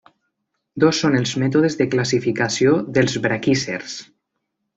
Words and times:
Dos 0.83 1.01
són 1.03 1.17
els 1.19 1.33
mètodes 1.43 1.77
de 1.81 1.87
classificació 1.91 2.73
dels 2.97 3.19
braquícers. 3.27 4.01